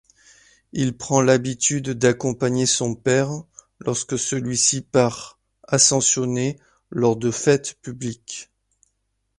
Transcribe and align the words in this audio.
Il 0.71 0.97
prend 0.97 1.21
l’habitude 1.21 1.91
d’accompagner 1.91 2.65
son 2.65 2.95
père 2.95 3.29
lorsque 3.77 4.17
celui-ci 4.17 4.81
part 4.81 5.37
ascensionner 5.67 6.59
lors 6.89 7.15
de 7.17 7.29
fêtes 7.29 7.75
publiques. 7.83 8.49